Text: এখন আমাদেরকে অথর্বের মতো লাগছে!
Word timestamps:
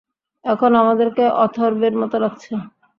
এখন 0.45 0.71
আমাদেরকে 0.75 1.23
অথর্বের 1.43 1.93
মতো 2.01 2.15
লাগছে! 2.23 2.51